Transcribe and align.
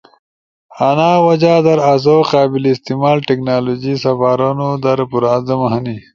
انا 0.89 1.11
وجہ 1.27 1.55
در 1.65 1.79
آسو 1.93 2.15
قابل 2.31 2.63
استعمال 2.73 3.17
ٹیکنالوجی 3.27 3.93
سپارونو 4.03 4.69
در 4.83 4.99
پر 5.11 5.23
عزم 5.35 5.59
ہنی۔ 5.73 5.97